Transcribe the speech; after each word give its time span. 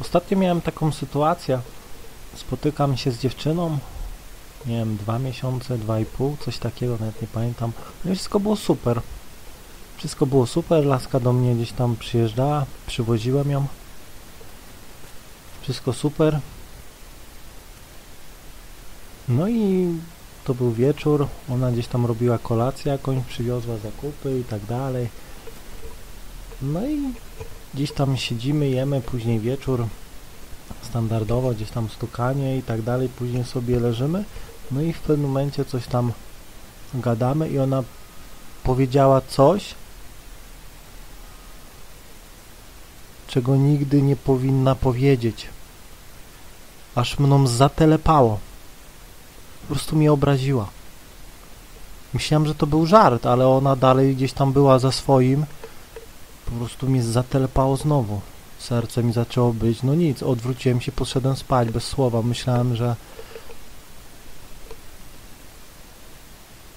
Ostatnio 0.00 0.38
miałem 0.38 0.60
taką 0.60 0.92
sytuację. 0.92 1.60
Spotykam 2.34 2.96
się 2.96 3.10
z 3.10 3.18
dziewczyną, 3.18 3.78
nie 4.66 4.78
wiem, 4.78 4.96
dwa 4.96 5.18
miesiące, 5.18 5.78
dwa 5.78 6.00
i 6.00 6.04
pół, 6.04 6.36
coś 6.44 6.58
takiego, 6.58 6.96
nawet 7.00 7.22
nie 7.22 7.28
pamiętam. 7.28 7.72
No 8.04 8.12
i 8.12 8.14
wszystko 8.14 8.40
było 8.40 8.56
super. 8.56 9.00
Wszystko 9.96 10.26
było 10.26 10.46
super, 10.46 10.86
laska 10.86 11.20
do 11.20 11.32
mnie 11.32 11.54
gdzieś 11.54 11.72
tam 11.72 11.96
przyjeżdżała, 11.96 12.66
przywoziłem 12.86 13.50
ją. 13.50 13.66
Wszystko 15.62 15.92
super. 15.92 16.40
No 19.28 19.48
i 19.48 19.88
to 20.44 20.54
był 20.54 20.72
wieczór, 20.72 21.26
ona 21.50 21.72
gdzieś 21.72 21.86
tam 21.86 22.06
robiła 22.06 22.38
kolację 22.38 22.92
jakąś, 22.92 23.24
przywiozła 23.24 23.76
zakupy 23.76 24.38
i 24.38 24.44
tak 24.44 24.64
dalej. 24.64 25.08
No 26.62 26.86
i 26.86 26.98
gdzieś 27.74 27.92
tam 27.92 28.16
siedzimy, 28.16 28.68
jemy, 28.68 29.00
później 29.00 29.40
wieczór, 29.40 29.86
standardowo 30.82 31.50
gdzieś 31.50 31.70
tam 31.70 31.88
stukanie 31.88 32.56
i 32.56 32.62
tak 32.62 32.82
dalej, 32.82 33.08
później 33.08 33.44
sobie 33.44 33.80
leżymy. 33.80 34.24
No 34.70 34.80
i 34.80 34.92
w 34.92 35.00
pewnym 35.00 35.30
momencie 35.30 35.64
coś 35.64 35.86
tam 35.86 36.12
gadamy 36.94 37.48
i 37.48 37.58
ona 37.58 37.82
powiedziała 38.62 39.20
coś, 39.20 39.74
czego 43.28 43.56
nigdy 43.56 44.02
nie 44.02 44.16
powinna 44.16 44.74
powiedzieć. 44.74 45.48
Aż 46.94 47.18
mną 47.18 47.46
zatelepało. 47.46 48.38
Po 49.60 49.66
prostu 49.74 49.96
mnie 49.96 50.12
obraziła. 50.12 50.68
Myślałem, 52.14 52.46
że 52.46 52.54
to 52.54 52.66
był 52.66 52.86
żart, 52.86 53.26
ale 53.26 53.48
ona 53.48 53.76
dalej 53.76 54.16
gdzieś 54.16 54.32
tam 54.32 54.52
była 54.52 54.78
za 54.78 54.92
swoim. 54.92 55.46
Po 56.50 56.54
prostu 56.56 56.88
mnie 56.88 57.02
zatelepało 57.02 57.76
znowu. 57.76 58.20
Serce 58.58 59.02
mi 59.02 59.12
zaczęło 59.12 59.52
być, 59.52 59.82
no 59.82 59.94
nic, 59.94 60.22
odwróciłem 60.22 60.80
się, 60.80 60.92
poszedłem 60.92 61.36
spać 61.36 61.70
bez 61.70 61.84
słowa. 61.84 62.22
Myślałem, 62.22 62.76
że 62.76 62.96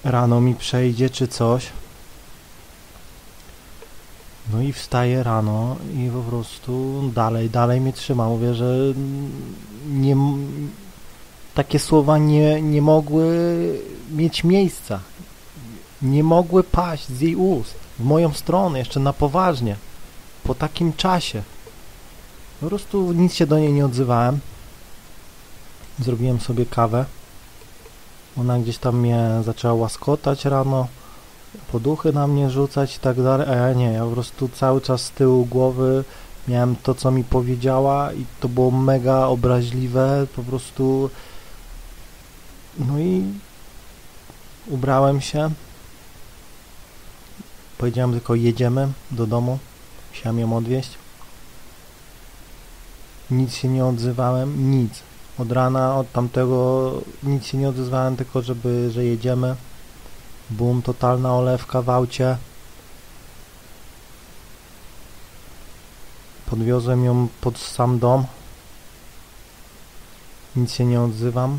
rano 0.04 0.40
mi 0.40 0.54
przejdzie 0.54 1.10
czy 1.10 1.28
coś. 1.28 1.66
No 4.52 4.62
i 4.62 4.72
wstaję 4.72 5.22
rano 5.22 5.76
i 5.94 6.10
po 6.10 6.22
prostu 6.30 7.02
dalej, 7.14 7.50
dalej 7.50 7.80
mnie 7.80 7.92
trzyma. 7.92 8.28
Mówię, 8.28 8.54
że 8.54 8.76
nie, 9.90 10.16
takie 11.54 11.78
słowa 11.78 12.18
nie, 12.18 12.62
nie 12.62 12.82
mogły 12.82 13.34
mieć 14.10 14.44
miejsca. 14.44 15.00
Nie 16.02 16.24
mogły 16.24 16.64
paść 16.64 17.08
z 17.08 17.20
jej 17.20 17.36
ust 17.36 17.74
w 18.02 18.04
moją 18.04 18.32
stronę, 18.32 18.78
jeszcze 18.78 19.00
na 19.00 19.12
poważnie. 19.12 19.76
Po 20.44 20.54
takim 20.54 20.92
czasie. 20.92 21.42
Po 22.60 22.66
prostu 22.66 23.12
nic 23.12 23.34
się 23.34 23.46
do 23.46 23.58
niej 23.58 23.72
nie 23.72 23.86
odzywałem. 23.86 24.40
Zrobiłem 25.98 26.40
sobie 26.40 26.66
kawę. 26.66 27.04
Ona 28.40 28.58
gdzieś 28.58 28.78
tam 28.78 28.98
mnie 28.98 29.28
zaczęła 29.44 29.74
łaskotać 29.74 30.44
rano, 30.44 30.86
poduchy 31.72 32.12
na 32.12 32.26
mnie 32.26 32.50
rzucać 32.50 32.96
i 32.96 32.98
tak 32.98 33.22
dalej, 33.22 33.48
a 33.48 33.54
ja 33.54 33.72
nie, 33.72 33.92
ja 33.92 34.04
po 34.04 34.10
prostu 34.10 34.48
cały 34.48 34.80
czas 34.80 35.02
z 35.02 35.10
tyłu 35.10 35.44
głowy 35.46 36.04
miałem 36.48 36.76
to, 36.76 36.94
co 36.94 37.10
mi 37.10 37.24
powiedziała 37.24 38.12
i 38.12 38.26
to 38.40 38.48
było 38.48 38.70
mega 38.70 39.26
obraźliwe, 39.26 40.26
po 40.36 40.42
prostu 40.42 41.10
no 42.78 42.98
i 42.98 43.24
ubrałem 44.66 45.20
się, 45.20 45.50
powiedziałem 47.82 48.12
tylko 48.12 48.34
jedziemy 48.34 48.92
do 49.10 49.26
domu, 49.26 49.58
chciałem 50.12 50.38
ją 50.38 50.56
odwieźć, 50.56 50.90
nic 53.30 53.54
się 53.54 53.68
nie 53.68 53.84
odzywałem, 53.84 54.70
nic, 54.70 55.02
od 55.38 55.52
rana, 55.52 55.96
od 55.96 56.12
tamtego 56.12 56.92
nic 57.22 57.46
się 57.46 57.58
nie 57.58 57.68
odezwałem, 57.68 58.16
tylko 58.16 58.42
żeby, 58.42 58.90
że 58.90 59.04
jedziemy. 59.04 59.56
Bum, 60.50 60.82
totalna 60.82 61.34
olewka 61.34 61.82
w 61.82 61.90
aucie. 61.90 62.36
Podwiozłem 66.46 67.04
ją 67.04 67.28
pod 67.40 67.58
sam 67.58 67.98
dom. 67.98 68.26
Nic 70.56 70.72
się 70.72 70.84
nie 70.84 71.00
odzywam. 71.00 71.58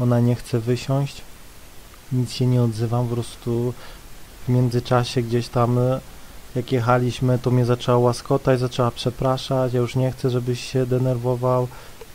Ona 0.00 0.20
nie 0.20 0.34
chce 0.34 0.60
wysiąść. 0.60 1.22
Nic 2.12 2.32
się 2.32 2.46
nie 2.46 2.62
odzywam, 2.62 3.08
po 3.08 3.14
prostu 3.14 3.74
w 4.48 4.50
międzyczasie 4.50 5.22
gdzieś 5.22 5.48
tam 5.48 5.78
jak 6.54 6.72
jechaliśmy, 6.72 7.38
to 7.38 7.50
mnie 7.50 7.64
zaczęła 7.64 7.98
łaskotać, 7.98 8.60
zaczęła 8.60 8.90
przepraszać, 8.90 9.72
ja 9.72 9.80
już 9.80 9.96
nie 9.96 10.12
chcę, 10.12 10.30
żebyś 10.30 10.60
się 10.60 10.86
denerwował. 10.86 11.68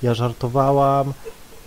Ja 0.03 0.13
żartowałam, 0.13 1.13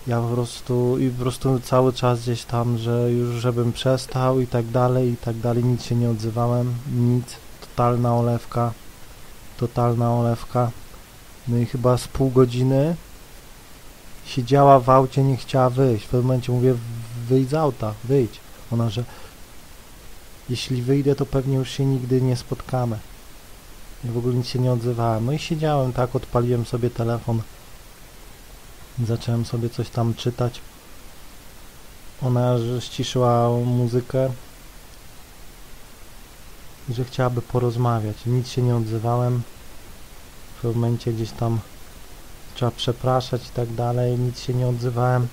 ja 0.07 0.21
po 0.21 0.29
prostu 0.29 0.99
i 0.99 1.11
po 1.11 1.23
prostu 1.23 1.61
cały 1.61 1.93
czas 1.93 2.21
gdzieś 2.21 2.45
tam, 2.45 2.79
że 2.79 3.13
już 3.13 3.41
żebym 3.41 3.73
przestał 3.73 4.41
i 4.41 4.47
tak 4.47 4.67
dalej, 4.67 5.11
i 5.11 5.17
tak 5.17 5.37
dalej, 5.37 5.65
nic 5.65 5.85
się 5.85 5.95
nie 5.95 6.11
odzywałem, 6.11 6.75
nic, 6.97 7.37
totalna 7.61 8.17
olewka, 8.17 8.73
totalna 9.57 10.15
olewka. 10.15 10.71
No 11.49 11.59
i 11.59 11.67
chyba 11.67 11.99
z 11.99 12.09
pół 12.09 12.31
godziny 12.31 12.97
siedziała 14.27 14.81
w 14.81 14.91
aucie, 14.91 15.23
nie 15.23 15.37
chciała 15.37 15.71
wyjść. 15.71 16.05
W 16.05 16.09
pewnym 16.09 16.27
momencie 16.27 16.53
mówię, 16.53 16.75
wyjdź 17.29 17.51
z 17.51 17.55
auta, 17.55 17.95
wyjdź. 18.05 18.41
Ona, 18.73 18.91
że 18.91 19.05
jeśli 20.51 20.83
wyjdę, 20.83 21.15
to 21.15 21.27
pewnie 21.27 21.57
już 21.57 21.71
się 21.71 21.85
nigdy 21.85 22.23
nie 22.23 22.37
spotkamy. 22.37 22.99
I 24.05 24.09
w 24.09 24.19
ogóle 24.19 24.35
nic 24.35 24.47
się 24.47 24.59
nie 24.59 24.73
odzywałem. 24.73 25.27
No 25.27 25.33
i 25.33 25.39
siedziałem 25.39 25.93
tak, 25.93 26.17
odpaliłem 26.17 26.67
sobie 26.67 26.91
telefon 26.91 27.43
Zacząłem 29.05 29.45
sobie 29.45 29.71
coś 29.71 29.91
tam 29.91 30.15
czytać. 30.15 30.61
Ona 32.23 32.57
ściszyła 32.81 33.51
muzykę, 33.51 34.31
że 36.91 37.05
chciałaby 37.05 37.43
porozmawiać. 37.43 38.17
Nic 38.27 38.49
się 38.49 38.63
nie 38.63 38.77
odzywałem. 38.77 39.43
W 40.63 40.65
momencie 40.65 41.13
gdzieś 41.13 41.31
tam 41.31 41.61
trzeba 42.55 42.71
przepraszać 42.71 43.47
i 43.47 43.51
tak 43.51 43.75
dalej. 43.75 44.19
Nic 44.19 44.41
się 44.41 44.55
nie 44.55 44.67
odzywałem. 44.67 45.29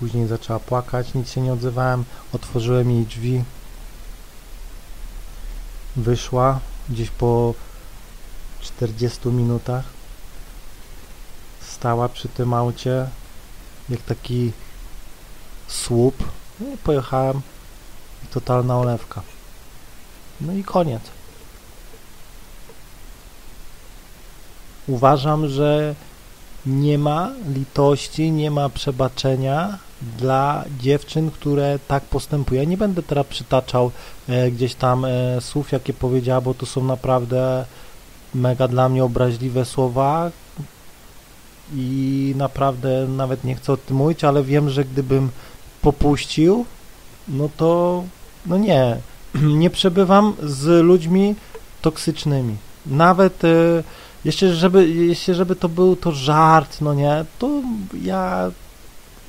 Później 0.00 0.26
zaczęła 0.26 0.60
płakać, 0.60 1.14
nic 1.14 1.30
się 1.30 1.40
nie 1.40 1.52
odzywałem. 1.52 2.04
Otworzyłem 2.32 2.90
jej 2.90 3.06
drzwi. 3.06 3.44
Wyszła 5.96 6.60
gdzieś 6.88 7.10
po 7.10 7.54
40 8.60 9.28
minutach. 9.28 9.84
Stała 11.60 12.08
przy 12.08 12.28
tym 12.28 12.54
aucie 12.54 13.08
jak 13.88 14.02
taki 14.02 14.52
słup. 15.68 16.24
No 16.60 16.74
i 16.74 16.76
pojechałem. 16.76 17.40
Totalna 18.30 18.78
olewka. 18.78 19.22
No 20.40 20.52
i 20.52 20.64
koniec. 20.64 21.02
Uważam, 24.86 25.48
że 25.48 25.94
nie 26.66 26.98
ma 26.98 27.30
litości, 27.48 28.30
nie 28.30 28.50
ma 28.50 28.68
przebaczenia 28.68 29.78
dla 30.18 30.64
dziewczyn, 30.80 31.30
które 31.30 31.78
tak 31.88 32.02
postępują. 32.02 32.62
Ja 32.62 32.68
nie 32.68 32.76
będę 32.76 33.02
teraz 33.02 33.26
przytaczał 33.26 33.90
e, 34.28 34.50
gdzieś 34.50 34.74
tam 34.74 35.04
e, 35.04 35.40
słów, 35.40 35.72
jakie 35.72 35.92
powiedziała, 35.92 36.40
bo 36.40 36.54
to 36.54 36.66
są 36.66 36.84
naprawdę 36.84 37.64
mega 38.34 38.68
dla 38.68 38.88
mnie 38.88 39.04
obraźliwe 39.04 39.64
słowa, 39.64 40.30
i 41.74 42.34
naprawdę 42.36 43.06
nawet 43.08 43.44
nie 43.44 43.54
chcę 43.54 43.72
o 43.72 43.76
tym 43.76 43.96
mówić, 43.96 44.24
ale 44.24 44.42
wiem, 44.42 44.70
że 44.70 44.84
gdybym 44.84 45.30
popuścił, 45.82 46.64
no 47.28 47.48
to 47.56 48.02
no 48.46 48.58
nie, 48.58 48.96
nie 49.62 49.70
przebywam 49.70 50.34
z 50.42 50.84
ludźmi 50.84 51.34
toksycznymi. 51.82 52.56
Nawet 52.86 53.44
e, 53.44 53.82
jeszcze 54.24 54.54
żeby, 54.54 54.88
jeszcze 54.88 55.34
żeby 55.34 55.56
to 55.56 55.68
był 55.68 55.96
to 55.96 56.12
żart, 56.12 56.80
no 56.80 56.94
nie, 56.94 57.24
to 57.38 57.50
ja 58.02 58.50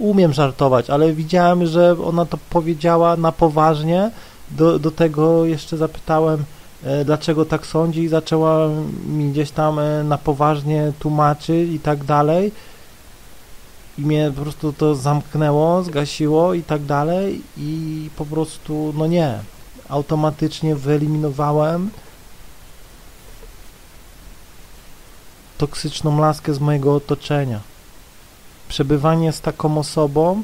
umiem 0.01 0.33
żartować, 0.33 0.89
ale 0.89 1.13
widziałem, 1.13 1.65
że 1.65 1.95
ona 2.03 2.25
to 2.25 2.38
powiedziała 2.50 3.18
na 3.18 3.31
poważnie, 3.31 4.12
do, 4.51 4.80
do 4.80 4.92
tego 4.92 5.45
jeszcze 5.45 5.77
zapytałem, 5.77 6.45
E, 6.83 7.06
dlaczego 7.06 7.45
tak 7.45 7.65
sądzi 7.65 8.01
i 8.01 8.07
zaczęła 8.07 8.68
mi 9.06 9.31
gdzieś 9.31 9.51
tam 9.51 9.80
e, 9.80 10.03
na 10.03 10.18
poważnie 10.18 10.94
tłumaczyć 11.00 11.71
i 11.71 11.80
tak 11.80 12.03
dalej. 12.03 12.51
I 13.98 14.01
mnie 14.01 14.31
po 14.36 14.42
prostu 14.42 14.74
to 14.74 14.95
zamknęło, 14.95 15.83
zgasiło 15.83 16.53
i 16.53 16.63
tak 16.63 16.86
dalej. 16.86 17.42
I 17.57 18.09
po 18.15 18.25
prostu, 18.25 18.94
no 18.98 19.07
nie, 19.07 19.39
automatycznie 19.89 20.75
wyeliminowałem 20.75 21.89
toksyczną 25.57 26.19
laskę 26.19 26.53
z 26.53 26.59
mojego 26.59 26.95
otoczenia. 26.95 27.59
Przebywanie 28.71 29.31
z 29.31 29.41
taką 29.41 29.77
osobą 29.77 30.44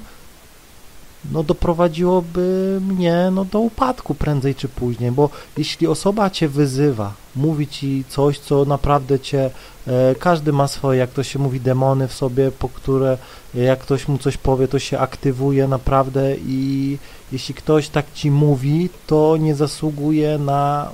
no 1.31 1.44
doprowadziłoby 1.44 2.79
mnie 2.81 3.29
no, 3.31 3.45
do 3.45 3.59
upadku 3.59 4.15
prędzej 4.15 4.56
czy 4.56 4.68
później, 4.69 5.12
bo 5.12 5.29
jeśli 5.57 5.88
osoba 5.88 6.29
cię 6.29 6.47
wyzywa, 6.47 7.13
mówi 7.35 7.68
ci 7.68 8.03
coś, 8.09 8.39
co 8.39 8.65
naprawdę 8.65 9.19
cię, 9.19 9.50
e, 9.88 10.15
każdy 10.15 10.53
ma 10.53 10.68
swoje, 10.68 11.00
jak 11.00 11.12
to 11.12 11.24
się 11.24 11.39
mówi, 11.39 11.59
demony 11.62 12.07
w 12.07 12.13
sobie, 12.13 12.51
po 12.51 12.69
które 12.69 13.18
jak 13.53 13.79
ktoś 13.79 14.07
mu 14.07 14.18
coś 14.18 14.38
powie, 14.38 14.68
to 14.68 14.80
się 14.80 15.00
aktywuje 15.00 15.68
naprawdę 15.68 16.35
i 16.38 16.97
jeśli 17.31 17.56
ktoś 17.56 17.89
tak 17.89 18.06
ci 18.13 18.31
mówi, 18.31 18.89
to 19.07 19.38
nie 19.38 19.56
zasługuje 19.56 20.38
na 20.38 20.91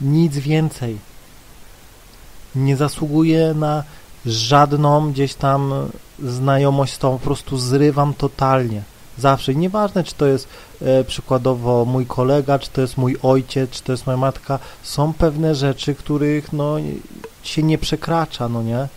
nic 0.00 0.38
więcej. 0.38 0.98
Nie 2.54 2.76
zasługuje 2.76 3.54
na 3.54 3.84
żadną 4.26 5.12
gdzieś 5.12 5.34
tam 5.34 5.72
znajomość 6.22 6.92
z 6.92 6.98
tą 6.98 7.18
po 7.18 7.24
prostu 7.24 7.58
zrywam 7.58 8.14
totalnie. 8.14 8.82
Zawsze. 9.18 9.52
I 9.52 9.56
nieważne, 9.56 10.04
czy 10.04 10.14
to 10.14 10.26
jest 10.26 10.48
e, 10.82 11.04
przykładowo 11.04 11.84
mój 11.84 12.06
kolega, 12.06 12.58
czy 12.58 12.70
to 12.70 12.80
jest 12.80 12.96
mój 12.96 13.16
ojciec, 13.22 13.70
czy 13.70 13.82
to 13.82 13.92
jest 13.92 14.06
moja 14.06 14.16
matka, 14.16 14.58
są 14.82 15.12
pewne 15.12 15.54
rzeczy, 15.54 15.94
których 15.94 16.52
no, 16.52 16.76
się 17.42 17.62
nie 17.62 17.78
przekracza, 17.78 18.48
no 18.48 18.62
nie? 18.62 18.88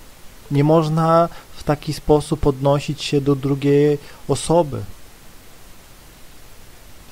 Nie 0.51 0.63
można 0.63 1.29
w 1.55 1.63
taki 1.63 1.93
sposób 1.93 2.47
odnosić 2.47 3.03
się 3.03 3.21
do 3.21 3.35
drugiej 3.35 3.97
osoby. 4.27 4.81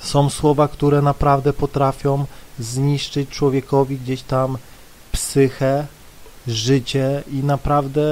Są 0.00 0.30
słowa, 0.30 0.68
które 0.68 1.02
naprawdę 1.02 1.52
potrafią 1.52 2.26
zniszczyć 2.58 3.30
człowiekowi 3.30 3.98
gdzieś 3.98 4.22
tam 4.22 4.58
psychę, 5.12 5.86
życie 6.48 7.22
i 7.32 7.36
naprawdę 7.36 8.02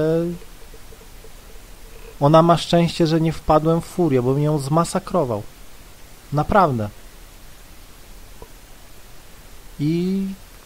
ona 2.20 2.42
ma 2.42 2.56
szczęście, 2.56 3.06
że 3.06 3.20
nie 3.20 3.32
wpadłem 3.32 3.80
w 3.80 3.84
furię, 3.84 4.22
bo 4.22 4.34
mnie 4.34 4.44
ją 4.44 4.58
zmasakrował. 4.58 5.42
Naprawdę. 6.32 6.88
I 9.80 10.22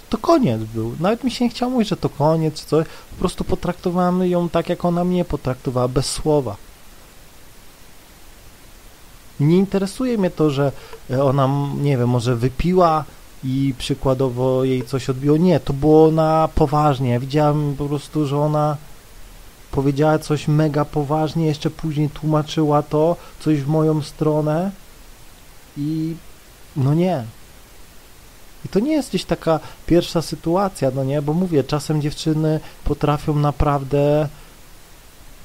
to 0.09 0.19
koniec 0.19 0.63
był. 0.63 0.97
Nawet 1.01 1.25
mi 1.25 1.31
się 1.31 1.45
nie 1.45 1.51
chciało 1.51 1.73
mówić, 1.73 1.89
że 1.89 1.97
to 1.97 2.09
koniec, 2.09 2.65
coś. 2.65 2.87
Po 3.11 3.17
prostu 3.17 3.45
potraktowałem 3.45 4.25
ją 4.25 4.49
tak, 4.49 4.69
jak 4.69 4.85
ona 4.85 5.05
mnie 5.05 5.25
potraktowała, 5.25 5.89
bez 5.89 6.07
słowa. 6.07 6.57
Nie 9.41 9.57
interesuje 9.57 10.19
mnie 10.19 10.31
to, 10.31 10.51
że 10.51 10.73
ona, 11.23 11.49
nie 11.77 11.97
wiem, 11.99 12.09
może 12.09 12.37
wypiła 12.37 13.05
i 13.45 13.75
przykładowo 13.79 14.65
jej 14.65 14.85
coś 14.85 15.11
odbiło. 15.11 15.37
Nie, 15.37 15.61
to 15.61 15.73
było 15.73 16.11
na 16.11 16.49
poważnie. 16.55 17.21
Widziałem 17.21 17.75
po 17.77 17.85
prostu, 17.87 18.27
że 18.27 18.39
ona 18.39 18.77
powiedziała 19.71 20.19
coś 20.19 20.49
mega 20.49 20.85
poważnie, 20.85 21.47
jeszcze 21.47 21.71
później 21.71 22.11
tłumaczyła 22.11 22.83
to, 22.83 23.17
coś 23.41 23.61
w 23.61 23.69
moją 23.69 24.03
stronę 24.03 24.71
i 25.77 26.15
no 26.77 26.95
nie. 26.95 27.25
I 28.65 28.69
to 28.69 28.81
nie 28.81 28.93
jest 28.93 29.09
gdzieś 29.09 29.25
taka 29.25 29.61
pierwsza 29.87 30.23
sytuacja, 30.23 30.91
no 30.95 31.05
nie, 31.05 31.23
bo 31.23 31.33
mówię, 31.33 31.65
czasem 31.65 32.03
dziewczyny 32.03 32.61
potrafią 32.85 33.35
naprawdę, 33.35 34.29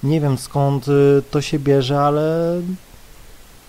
nie 0.04 0.22
wiem 0.22 0.38
skąd 0.38 0.88
y, 0.88 1.24
to 1.32 1.42
się 1.42 1.60
bierze, 1.60 2.02
ale 2.02 2.62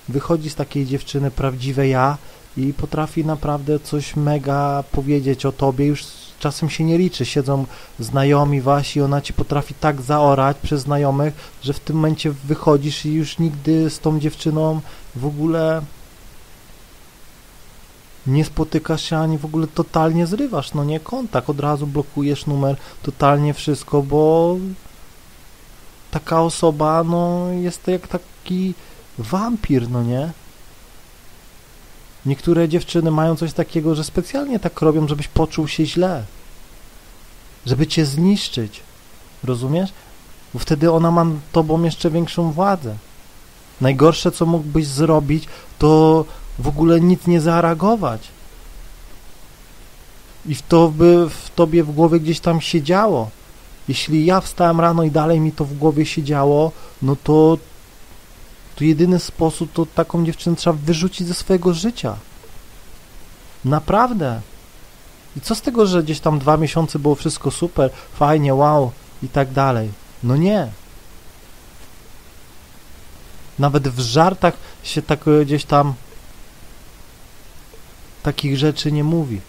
wychodzi 0.08 0.50
z 0.50 0.54
takiej 0.54 0.86
dziewczyny 0.86 1.30
prawdziwe 1.30 1.88
ja 1.88 2.18
i 2.56 2.72
potrafi 2.72 3.24
naprawdę 3.24 3.80
coś 3.80 4.16
mega 4.16 4.84
powiedzieć 4.92 5.46
o 5.46 5.52
tobie, 5.52 5.86
już 5.86 6.04
czasem 6.38 6.70
się 6.70 6.84
nie 6.84 6.98
liczy, 6.98 7.26
siedzą 7.26 7.66
znajomi 7.98 8.60
wasi, 8.60 9.00
ona 9.00 9.20
ci 9.20 9.32
potrafi 9.32 9.74
tak 9.74 10.02
zaorać 10.02 10.56
przez 10.62 10.82
znajomych, 10.82 11.34
że 11.62 11.72
w 11.72 11.80
tym 11.80 11.96
momencie 11.96 12.30
wychodzisz 12.30 13.06
i 13.06 13.12
już 13.12 13.38
nigdy 13.38 13.90
z 13.90 13.98
tą 13.98 14.20
dziewczyną 14.20 14.80
w 15.16 15.26
ogóle 15.26 15.82
nie 18.26 18.44
spotykasz 18.44 19.02
się, 19.02 19.18
ani 19.18 19.38
w 19.38 19.44
ogóle 19.44 19.66
totalnie 19.66 20.26
zrywasz, 20.26 20.74
no 20.74 20.84
nie, 20.84 21.00
kontakt, 21.00 21.50
od 21.50 21.60
razu 21.60 21.86
blokujesz 21.86 22.46
numer, 22.46 22.76
totalnie 23.02 23.54
wszystko, 23.54 24.02
bo 24.02 24.56
taka 26.10 26.42
osoba, 26.42 27.04
no, 27.04 27.48
jest 27.48 27.88
jak 27.88 28.08
taki 28.08 28.74
wampir, 29.18 29.90
no 29.90 30.02
nie? 30.02 30.30
Niektóre 32.26 32.68
dziewczyny 32.68 33.10
mają 33.10 33.36
coś 33.36 33.52
takiego, 33.52 33.94
że 33.94 34.04
specjalnie 34.04 34.58
tak 34.58 34.80
robią, 34.80 35.08
żebyś 35.08 35.28
poczuł 35.28 35.68
się 35.68 35.86
źle. 35.86 36.24
Żeby 37.66 37.86
cię 37.86 38.06
zniszczyć. 38.06 38.80
Rozumiesz? 39.44 39.90
Bo 40.54 40.58
wtedy 40.58 40.92
ona 40.92 41.10
ma 41.10 41.26
tobą 41.52 41.82
jeszcze 41.82 42.10
większą 42.10 42.52
władzę. 42.52 42.96
Najgorsze, 43.80 44.32
co 44.32 44.46
mógłbyś 44.46 44.86
zrobić, 44.86 45.48
to 45.78 46.24
w 46.58 46.68
ogóle 46.68 47.00
nic 47.00 47.26
nie 47.26 47.40
zareagować. 47.40 48.28
I 50.46 50.54
w 50.54 50.62
to 50.62 50.88
by 50.88 51.30
w 51.30 51.50
tobie 51.54 51.84
w 51.84 51.92
głowie 51.92 52.20
gdzieś 52.20 52.40
tam 52.40 52.60
siedziało. 52.60 53.30
Jeśli 53.88 54.26
ja 54.26 54.40
wstałem 54.40 54.80
rano 54.80 55.02
i 55.02 55.10
dalej 55.10 55.40
mi 55.40 55.52
to 55.52 55.64
w 55.64 55.74
głowie 55.74 56.06
siedziało, 56.06 56.72
no 57.02 57.16
to 57.24 57.58
to 58.76 58.84
jedyny 58.84 59.18
sposób 59.18 59.72
to 59.72 59.86
taką 59.86 60.24
dziewczynę 60.24 60.56
trzeba 60.56 60.78
wyrzucić 60.82 61.26
ze 61.26 61.34
swojego 61.34 61.74
życia. 61.74 62.16
Naprawdę. 63.64 64.40
I 65.36 65.40
co 65.40 65.54
z 65.54 65.62
tego, 65.62 65.86
że 65.86 66.02
gdzieś 66.02 66.20
tam 66.20 66.38
dwa 66.38 66.56
miesiące 66.56 66.98
było 66.98 67.14
wszystko 67.14 67.50
super, 67.50 67.90
fajnie, 68.14 68.54
wow 68.54 68.92
i 69.22 69.28
tak 69.28 69.52
dalej. 69.52 69.90
No 70.22 70.36
nie. 70.36 70.68
Nawet 73.58 73.88
w 73.88 74.00
żartach 74.00 74.56
się 74.82 75.02
tak 75.02 75.20
gdzieś 75.44 75.64
tam 75.64 75.94
takich 78.22 78.58
rzeczy 78.58 78.92
nie 78.92 79.04
mówi. 79.04 79.40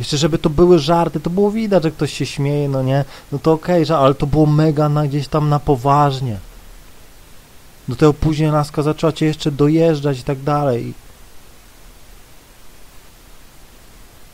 Jeszcze 0.00 0.18
żeby 0.18 0.38
to 0.38 0.50
były 0.50 0.78
żarty, 0.78 1.20
to 1.20 1.30
było 1.30 1.50
widać, 1.50 1.82
że 1.82 1.90
ktoś 1.90 2.12
się 2.12 2.26
śmieje, 2.26 2.68
no 2.68 2.82
nie, 2.82 3.04
no 3.32 3.38
to 3.38 3.52
okej, 3.52 3.82
okay, 3.82 3.96
ale 3.96 4.14
to 4.14 4.26
było 4.26 4.46
mega 4.46 4.88
na, 4.88 5.06
gdzieś 5.06 5.28
tam 5.28 5.48
na 5.48 5.58
poważnie. 5.58 6.38
Do 7.88 7.96
tego 7.96 8.14
później 8.14 8.50
laska 8.50 8.82
zaczęła 8.82 9.12
cię 9.12 9.26
jeszcze 9.26 9.50
dojeżdżać 9.50 10.18
i 10.18 10.22
tak 10.22 10.42
dalej. 10.42 10.94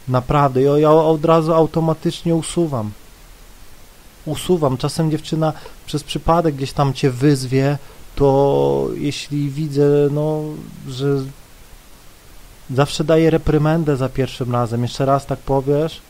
Naprawdę, 0.09 0.63
ja, 0.63 0.79
ja 0.79 0.93
od 0.93 1.25
razu 1.25 1.55
automatycznie 1.55 2.35
usuwam. 2.35 2.91
Usuwam. 4.27 4.77
Czasem 4.77 5.11
dziewczyna 5.11 5.53
przez 5.87 6.05
przypadek 6.05 6.55
gdzieś 6.55 6.73
tam 6.73 6.95
cię 6.95 7.11
wyzwie, 7.11 7.79
to 8.15 8.89
jeśli 8.95 9.51
widzę, 9.51 10.09
no, 10.11 10.41
że 10.89 11.07
Zawsze 12.71 13.05
daję 13.05 13.31
reprymendę 13.31 13.97
za 13.97 14.09
pierwszym 14.09 14.53
razem. 14.53 14.83
Jeszcze 14.83 15.05
raz 15.05 15.27
tak 15.27 15.39
powiesz. 15.39 16.01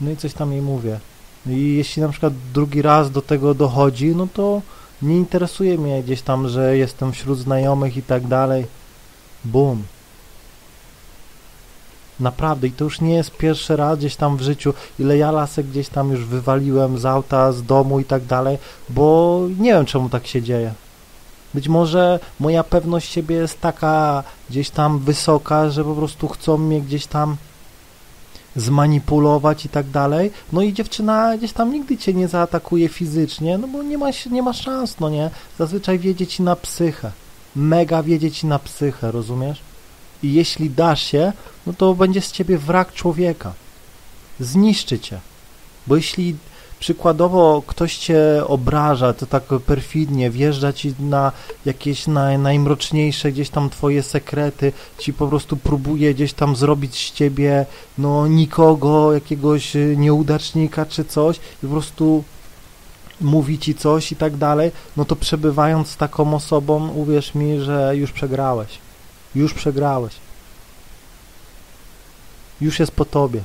No 0.00 0.10
i 0.10 0.16
coś 0.16 0.34
tam 0.34 0.52
jej 0.52 0.62
mówię. 0.62 1.00
I 1.46 1.74
jeśli 1.76 2.02
na 2.02 2.08
przykład 2.08 2.32
drugi 2.54 2.82
raz 2.82 3.10
do 3.10 3.22
tego 3.22 3.54
dochodzi, 3.54 4.16
no 4.16 4.26
to 4.34 4.62
nie 5.02 5.16
interesuje 5.16 5.78
mnie 5.78 6.02
gdzieś 6.02 6.22
tam, 6.22 6.48
że 6.48 6.76
jestem 6.76 7.12
wśród 7.12 7.38
znajomych 7.38 7.96
i 7.96 8.02
tak 8.02 8.26
dalej. 8.26 8.66
Bum. 9.44 9.82
Naprawdę 12.20 12.66
i 12.66 12.72
to 12.72 12.84
już 12.84 13.00
nie 13.00 13.14
jest 13.14 13.30
pierwszy 13.30 13.76
raz 13.76 13.98
gdzieś 13.98 14.16
tam 14.16 14.36
w 14.36 14.42
życiu, 14.42 14.74
ile 14.98 15.16
ja 15.16 15.30
lasek 15.30 15.66
gdzieś 15.66 15.88
tam 15.88 16.10
już 16.10 16.24
wywaliłem 16.24 16.98
z 16.98 17.06
auta, 17.06 17.52
z 17.52 17.62
domu 17.62 18.00
i 18.00 18.04
tak 18.04 18.24
dalej, 18.24 18.58
bo 18.88 19.40
nie 19.58 19.72
wiem 19.72 19.86
czemu 19.86 20.08
tak 20.08 20.26
się 20.26 20.42
dzieje. 20.42 20.72
Być 21.54 21.68
może 21.68 22.20
moja 22.40 22.64
pewność 22.64 23.12
siebie 23.12 23.36
jest 23.36 23.60
taka 23.60 24.24
gdzieś 24.50 24.70
tam 24.70 24.98
wysoka, 24.98 25.70
że 25.70 25.84
po 25.84 25.94
prostu 25.94 26.28
chcą 26.28 26.58
mnie 26.58 26.80
gdzieś 26.80 27.06
tam 27.06 27.36
zmanipulować 28.56 29.64
i 29.64 29.68
tak 29.68 29.90
dalej. 29.90 30.30
No 30.52 30.62
i 30.62 30.72
dziewczyna 30.72 31.36
gdzieś 31.38 31.52
tam 31.52 31.72
nigdy 31.72 31.98
cię 31.98 32.14
nie 32.14 32.28
zaatakuje 32.28 32.88
fizycznie, 32.88 33.58
no 33.58 33.68
bo 33.68 33.82
nie 33.82 33.98
ma, 33.98 34.06
nie 34.30 34.42
ma 34.42 34.52
szans, 34.52 35.00
no 35.00 35.10
nie? 35.10 35.30
Zazwyczaj 35.58 35.98
wiedzie 35.98 36.26
ci 36.26 36.42
na 36.42 36.56
psychę. 36.56 37.12
Mega 37.56 38.02
wiedzie 38.02 38.30
ci 38.30 38.46
na 38.46 38.58
psychę, 38.58 39.12
rozumiesz? 39.12 39.60
I 40.22 40.32
jeśli 40.32 40.70
dasz 40.70 41.02
się, 41.02 41.32
no 41.66 41.72
to 41.72 41.94
będzie 41.94 42.20
z 42.20 42.32
ciebie 42.32 42.58
wrak 42.58 42.92
człowieka. 42.92 43.52
Zniszczy 44.40 44.98
cię. 44.98 45.20
Bo 45.86 45.96
jeśli 45.96 46.36
przykładowo 46.82 47.62
ktoś 47.66 47.96
cię 47.96 48.20
obraża, 48.46 49.12
to 49.12 49.26
tak 49.26 49.42
perfidnie, 49.66 50.30
wjeżdża 50.30 50.72
ci 50.72 50.94
na 51.00 51.32
jakieś 51.64 52.06
naj, 52.06 52.38
najmroczniejsze 52.38 53.32
gdzieś 53.32 53.50
tam 53.50 53.70
twoje 53.70 54.02
sekrety, 54.02 54.72
ci 54.98 55.12
po 55.12 55.28
prostu 55.28 55.56
próbuje 55.56 56.14
gdzieś 56.14 56.32
tam 56.32 56.56
zrobić 56.56 56.94
z 57.08 57.12
ciebie 57.12 57.66
no 57.98 58.26
nikogo, 58.26 59.12
jakiegoś 59.12 59.72
nieudacznika 59.96 60.86
czy 60.86 61.04
coś 61.04 61.36
i 61.36 61.66
po 61.66 61.72
prostu 61.72 62.24
mówi 63.20 63.58
ci 63.58 63.74
coś 63.74 64.12
i 64.12 64.16
tak 64.16 64.36
dalej, 64.36 64.70
no 64.96 65.04
to 65.04 65.16
przebywając 65.16 65.88
z 65.88 65.96
taką 65.96 66.34
osobą, 66.34 66.88
uwierz 66.88 67.34
mi, 67.34 67.60
że 67.60 67.96
już 67.96 68.12
przegrałeś 68.12 68.81
już 69.34 69.54
przegrałeś. 69.54 70.14
już 72.60 72.78
jest 72.80 72.92
po 72.92 73.04
tobie. 73.04 73.42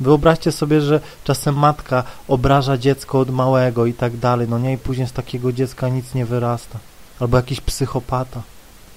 Wyobraźcie 0.00 0.52
sobie, 0.52 0.80
że 0.80 1.00
czasem 1.24 1.54
matka 1.54 2.04
obraża 2.28 2.78
dziecko 2.78 3.20
od 3.20 3.30
małego 3.30 3.86
i 3.86 3.94
tak 3.94 4.16
dalej, 4.16 4.48
no 4.48 4.58
nie, 4.58 4.72
i 4.72 4.78
później 4.78 5.08
z 5.08 5.12
takiego 5.12 5.52
dziecka 5.52 5.88
nic 5.88 6.14
nie 6.14 6.26
wyrasta. 6.26 6.78
Albo 7.20 7.36
jakiś 7.36 7.60
psychopata, 7.60 8.42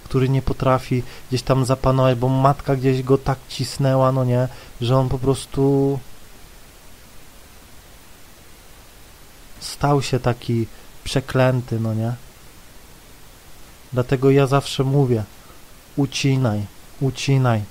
który 0.03 0.29
nie 0.29 0.41
potrafi 0.41 1.03
gdzieś 1.29 1.41
tam 1.41 1.65
zapanować, 1.65 2.17
bo 2.17 2.29
matka 2.29 2.75
gdzieś 2.75 3.03
go 3.03 3.17
tak 3.17 3.39
cisnęła, 3.49 4.11
no 4.11 4.25
nie, 4.25 4.47
że 4.81 4.97
on 4.97 5.09
po 5.09 5.19
prostu 5.19 5.99
stał 9.59 10.01
się 10.01 10.19
taki 10.19 10.67
przeklęty, 11.03 11.79
no 11.79 11.93
nie. 11.93 12.13
Dlatego 13.93 14.31
ja 14.31 14.47
zawsze 14.47 14.83
mówię, 14.83 15.23
ucinaj, 15.95 16.61
ucinaj, 17.01 17.61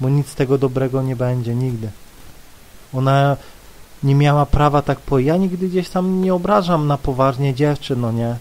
bo 0.00 0.08
nic 0.08 0.28
z 0.28 0.34
tego 0.34 0.58
dobrego 0.58 1.02
nie 1.02 1.16
będzie, 1.16 1.54
nigdy. 1.54 1.90
Ona 2.94 3.36
nie 4.02 4.14
miała 4.14 4.46
prawa 4.46 4.82
tak 4.82 5.00
po... 5.00 5.18
Ja 5.18 5.36
nigdy 5.36 5.68
gdzieś 5.68 5.88
tam 5.88 6.22
nie 6.22 6.34
obrażam 6.34 6.86
na 6.86 6.98
poważnie 6.98 7.54
dziewczyn, 7.54 8.00
no 8.00 8.12
nie. 8.12 8.36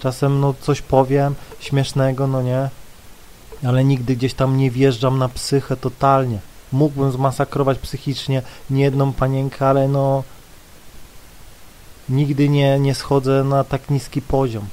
Czasem 0.00 0.40
no 0.40 0.54
coś 0.60 0.82
powiem 0.82 1.34
śmiesznego, 1.60 2.26
no 2.26 2.42
nie. 2.42 2.70
Ale 3.66 3.84
nigdy 3.84 4.16
gdzieś 4.16 4.34
tam 4.34 4.56
nie 4.56 4.70
wjeżdżam 4.70 5.18
na 5.18 5.28
psychę 5.28 5.76
totalnie. 5.76 6.38
Mógłbym 6.72 7.12
zmasakrować 7.12 7.78
psychicznie 7.78 8.42
niejedną 8.70 9.12
panienkę, 9.12 9.68
ale 9.68 9.88
no 9.88 10.22
nigdy 12.08 12.48
nie, 12.48 12.78
nie 12.78 12.94
schodzę 12.94 13.44
na 13.44 13.64
tak 13.64 13.90
niski 13.90 14.22
poziom. 14.22 14.64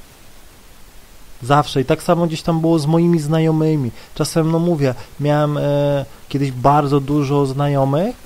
Zawsze. 1.42 1.80
I 1.80 1.84
tak 1.84 2.02
samo 2.02 2.26
gdzieś 2.26 2.42
tam 2.42 2.60
było 2.60 2.78
z 2.78 2.86
moimi 2.86 3.20
znajomymi. 3.20 3.90
Czasem, 4.14 4.50
no 4.50 4.58
mówię, 4.58 4.94
miałem 5.20 5.58
e, 5.58 6.04
kiedyś 6.28 6.52
bardzo 6.52 7.00
dużo 7.00 7.46
znajomych, 7.46 8.16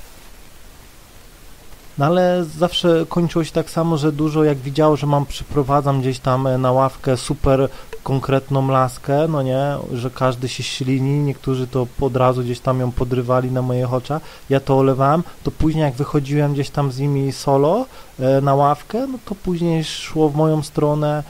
no 1.98 2.06
ale 2.06 2.44
zawsze 2.58 3.06
kończyło 3.08 3.44
się 3.44 3.52
tak 3.52 3.70
samo, 3.70 3.96
że 3.96 4.12
dużo 4.12 4.44
jak 4.44 4.58
widziało, 4.58 4.96
że 4.96 5.06
mam 5.06 5.26
przyprowadzam 5.26 6.00
gdzieś 6.00 6.18
tam 6.18 6.46
e, 6.46 6.58
na 6.58 6.72
ławkę 6.72 7.16
super 7.16 7.68
konkretną 8.02 8.68
laskę, 8.68 9.28
no 9.28 9.42
nie, 9.42 9.76
że 9.92 10.10
każdy 10.10 10.48
się 10.48 10.62
ślini, 10.62 11.18
niektórzy 11.18 11.66
to 11.66 11.86
od 12.00 12.16
razu 12.16 12.42
gdzieś 12.42 12.60
tam 12.60 12.80
ją 12.80 12.92
podrywali 12.92 13.50
na 13.50 13.62
moich 13.62 13.92
oczach, 13.92 14.22
ja 14.50 14.60
to 14.60 14.78
olewałem, 14.78 15.22
to 15.42 15.50
później 15.50 15.82
jak 15.82 15.94
wychodziłem 15.94 16.52
gdzieś 16.52 16.70
tam 16.70 16.92
z 16.92 16.98
nimi 16.98 17.32
solo 17.32 17.86
e, 18.20 18.40
na 18.40 18.54
ławkę, 18.54 19.06
no 19.06 19.18
to 19.24 19.34
później 19.34 19.84
szło 19.84 20.28
w 20.28 20.36
moją 20.36 20.62
stronę 20.62 21.22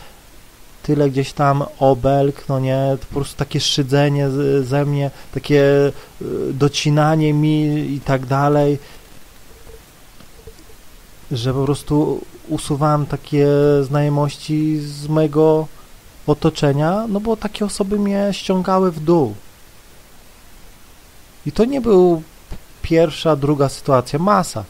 tyle 0.82 1.10
gdzieś 1.10 1.32
tam 1.32 1.64
obelg, 1.78 2.48
no 2.48 2.60
nie, 2.60 2.96
po 3.08 3.14
prostu 3.14 3.36
takie 3.36 3.60
szydzenie 3.60 4.28
ze 4.62 4.84
mnie, 4.84 5.10
takie 5.34 5.62
e, 5.62 5.92
docinanie 6.52 7.34
mi 7.34 7.64
i 7.94 8.00
tak 8.00 8.26
dalej, 8.26 8.78
że 11.32 11.54
po 11.54 11.64
prostu 11.64 12.20
usuwałem 12.48 13.06
takie 13.06 13.46
znajomości 13.82 14.78
z 14.80 15.08
mojego 15.08 15.66
otoczenia, 16.26 17.06
no 17.08 17.20
bo 17.20 17.36
takie 17.36 17.64
osoby 17.64 17.98
mnie 17.98 18.28
ściągały 18.32 18.92
w 18.92 19.00
dół. 19.00 19.34
I 21.46 21.52
to 21.52 21.64
nie 21.64 21.80
był 21.80 22.22
pierwsza, 22.82 23.36
druga 23.36 23.68
sytuacja, 23.68 24.18
masa. 24.18 24.64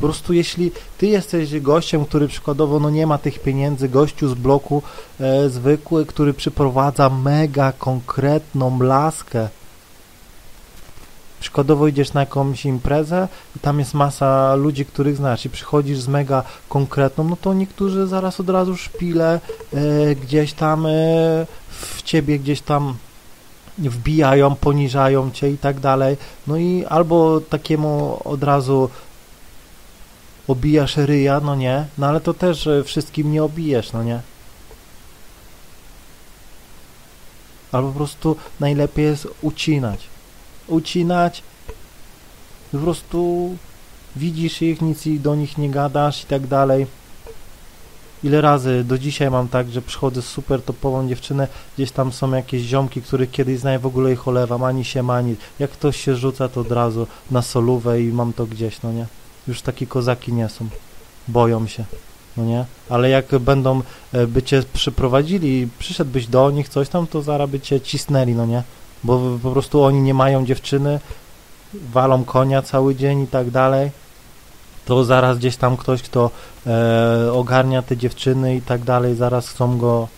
Po 0.00 0.06
prostu 0.06 0.32
jeśli 0.32 0.70
ty 0.98 1.06
jesteś 1.06 1.60
gościem, 1.60 2.04
który 2.04 2.28
przykładowo 2.28 2.80
no 2.80 2.90
nie 2.90 3.06
ma 3.06 3.18
tych 3.18 3.42
pieniędzy, 3.42 3.88
gościu 3.88 4.28
z 4.28 4.34
bloku 4.34 4.82
e, 5.20 5.48
zwykły, 5.48 6.06
który 6.06 6.34
przyprowadza 6.34 7.10
mega 7.10 7.72
konkretną 7.72 8.82
laskę, 8.82 9.48
Przykładowo 11.40 11.88
idziesz 11.88 12.12
na 12.12 12.20
jakąś 12.20 12.64
imprezę 12.64 13.28
i 13.56 13.58
tam 13.58 13.78
jest 13.78 13.94
masa 13.94 14.54
ludzi, 14.54 14.86
których 14.86 15.16
znasz 15.16 15.44
i 15.44 15.50
przychodzisz 15.50 15.98
z 15.98 16.08
mega 16.08 16.42
konkretną, 16.68 17.24
no 17.24 17.36
to 17.36 17.54
niektórzy 17.54 18.06
zaraz 18.06 18.40
od 18.40 18.50
razu 18.50 18.76
szpile 18.76 19.40
e, 19.74 20.14
gdzieś 20.14 20.52
tam 20.52 20.86
e, 20.86 20.90
w 21.70 22.02
ciebie 22.02 22.38
gdzieś 22.38 22.60
tam 22.60 22.96
wbijają, 23.78 24.54
poniżają 24.54 25.30
cię 25.30 25.50
i 25.50 25.58
tak 25.58 25.80
dalej. 25.80 26.16
No 26.46 26.56
i 26.56 26.84
albo 26.88 27.40
takiemu 27.40 28.20
od 28.24 28.42
razu 28.42 28.90
obijasz 30.48 30.96
ryja, 30.96 31.40
no 31.40 31.54
nie, 31.54 31.86
no 31.98 32.06
ale 32.06 32.20
to 32.20 32.34
też 32.34 32.66
e, 32.66 32.84
wszystkim 32.84 33.32
nie 33.32 33.44
obijesz, 33.44 33.92
no 33.92 34.02
nie. 34.02 34.20
Albo 37.72 37.88
po 37.88 37.94
prostu 37.94 38.36
najlepiej 38.60 39.04
jest 39.04 39.28
ucinać 39.42 40.17
ucinać. 40.68 41.42
Po 42.72 42.78
prostu 42.78 43.50
widzisz 44.16 44.62
ich, 44.62 44.80
nic 44.82 45.04
do 45.20 45.34
nich 45.34 45.58
nie 45.58 45.70
gadasz 45.70 46.22
i 46.22 46.26
tak 46.26 46.46
dalej. 46.46 46.86
Ile 48.24 48.40
razy 48.40 48.84
do 48.84 48.98
dzisiaj 48.98 49.30
mam 49.30 49.48
tak, 49.48 49.70
że 49.70 49.82
przychodzę 49.82 50.22
z 50.22 50.26
super 50.26 50.62
topową 50.62 51.08
dziewczynę, 51.08 51.48
gdzieś 51.76 51.90
tam 51.90 52.12
są 52.12 52.32
jakieś 52.32 52.62
ziomki, 52.62 53.02
których 53.02 53.30
kiedyś 53.30 53.58
znaję, 53.58 53.78
w 53.78 53.86
ogóle 53.86 54.12
ich 54.12 54.28
olewam, 54.28 54.64
ani 54.64 54.84
się 54.84 55.10
ani. 55.10 55.36
Jak 55.58 55.70
ktoś 55.70 55.96
się 55.96 56.16
rzuca, 56.16 56.48
to 56.48 56.60
od 56.60 56.72
razu 56.72 57.06
na 57.30 57.42
solówę 57.42 58.02
i 58.02 58.12
mam 58.12 58.32
to 58.32 58.46
gdzieś, 58.46 58.82
no 58.82 58.92
nie? 58.92 59.06
Już 59.48 59.62
takie 59.62 59.86
kozaki 59.86 60.32
nie 60.32 60.48
są. 60.48 60.68
Boją 61.28 61.66
się, 61.66 61.84
no 62.36 62.44
nie? 62.44 62.64
Ale 62.88 63.10
jak 63.10 63.38
będą, 63.38 63.82
e, 64.12 64.26
by 64.26 64.42
cię 64.42 64.62
przyprowadzili, 64.72 65.68
przyszedłbyś 65.78 66.26
do 66.26 66.50
nich, 66.50 66.68
coś 66.68 66.88
tam, 66.88 67.06
to 67.06 67.22
zaraz 67.22 67.50
by 67.50 67.60
cię 67.60 67.80
cisnęli, 67.80 68.34
no 68.34 68.46
nie? 68.46 68.62
Bo 69.04 69.38
po 69.42 69.50
prostu 69.50 69.82
oni 69.82 70.00
nie 70.02 70.14
mają 70.14 70.46
dziewczyny, 70.46 71.00
walą 71.74 72.24
konia 72.24 72.62
cały 72.62 72.94
dzień 72.94 73.22
i 73.22 73.26
tak 73.26 73.50
dalej, 73.50 73.90
to 74.84 75.04
zaraz 75.04 75.38
gdzieś 75.38 75.56
tam 75.56 75.76
ktoś, 75.76 76.02
kto 76.02 76.30
e, 76.66 77.32
ogarnia 77.32 77.82
te 77.82 77.96
dziewczyny 77.96 78.56
i 78.56 78.62
tak 78.62 78.84
dalej, 78.84 79.16
zaraz 79.16 79.48
chcą 79.48 79.78
go 79.78 80.08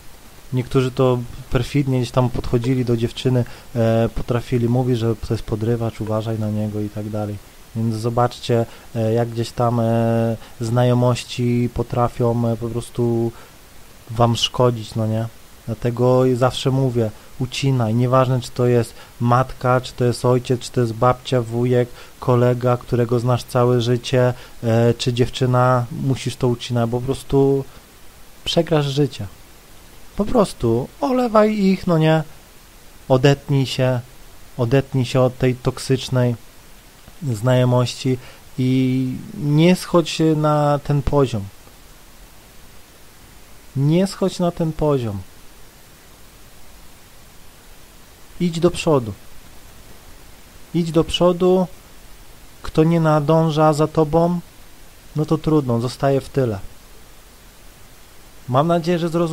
niektórzy 0.53 0.91
to 0.91 1.19
perfidnie 1.51 1.97
gdzieś 1.99 2.11
tam 2.11 2.29
podchodzili 2.29 2.85
do 2.85 2.97
dziewczyny, 2.97 3.45
e, 3.75 4.09
potrafili 4.15 4.69
mówić, 4.69 4.97
że 4.97 5.15
to 5.15 5.33
jest 5.33 5.43
podrywacz, 5.43 6.01
uważaj 6.01 6.39
na 6.39 6.49
niego 6.49 6.81
i 6.81 6.89
tak 6.89 7.09
dalej. 7.09 7.37
Więc 7.75 7.95
zobaczcie, 7.95 8.65
e, 8.95 9.13
jak 9.13 9.29
gdzieś 9.29 9.51
tam 9.51 9.79
e, 9.79 10.37
znajomości 10.61 11.69
potrafią 11.73 12.47
e, 12.47 12.57
po 12.57 12.69
prostu 12.69 13.31
wam 14.09 14.35
szkodzić, 14.35 14.95
no 14.95 15.07
nie? 15.07 15.25
Dlatego 15.65 16.23
zawsze 16.33 16.71
mówię, 16.71 17.11
ucinaj, 17.41 17.95
nieważne 17.95 18.41
czy 18.41 18.51
to 18.51 18.65
jest 18.65 18.93
matka, 19.19 19.81
czy 19.81 19.93
to 19.93 20.05
jest 20.05 20.25
ojciec, 20.25 20.61
czy 20.61 20.71
to 20.71 20.81
jest 20.81 20.93
babcia, 20.93 21.41
wujek, 21.41 21.89
kolega, 22.19 22.77
którego 22.77 23.19
znasz 23.19 23.43
całe 23.43 23.81
życie, 23.81 24.33
e, 24.63 24.93
czy 24.93 25.13
dziewczyna, 25.13 25.85
musisz 25.91 26.35
to 26.35 26.47
ucinać, 26.47 26.89
bo 26.89 26.99
po 26.99 27.05
prostu 27.05 27.63
przegrasz 28.43 28.85
życie. 28.85 29.27
Po 30.15 30.25
prostu 30.25 30.87
olewaj 31.01 31.57
ich, 31.57 31.87
no 31.87 31.97
nie, 31.97 32.23
odetnij 33.09 33.65
się, 33.65 33.99
odetnij 34.57 35.05
się 35.05 35.21
od 35.21 35.37
tej 35.37 35.55
toksycznej 35.55 36.35
znajomości 37.33 38.17
i 38.57 39.13
nie 39.37 39.75
schodź 39.75 40.21
na 40.35 40.79
ten 40.83 41.01
poziom. 41.01 41.43
Nie 43.75 44.07
schodź 44.07 44.39
na 44.39 44.51
ten 44.51 44.73
poziom. 44.73 45.21
Idź 48.41 48.59
do 48.59 48.71
przodu. 48.71 49.13
Idź 50.73 50.91
do 50.91 51.03
przodu. 51.03 51.67
Kto 52.61 52.83
nie 52.83 52.99
nadąża 52.99 53.73
za 53.73 53.87
tobą, 53.87 54.39
no 55.15 55.25
to 55.25 55.37
trudno, 55.37 55.81
zostaje 55.81 56.21
w 56.21 56.29
tyle. 56.29 56.59
Mam 58.49 58.67
nadzieję, 58.67 58.99
że 58.99 59.09
zrozumiesz. 59.09 59.29